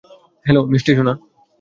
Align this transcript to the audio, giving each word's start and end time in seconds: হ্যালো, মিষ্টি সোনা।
হ্যালো, 0.45 0.61
মিষ্টি 0.65 0.91
সোনা। 0.97 1.13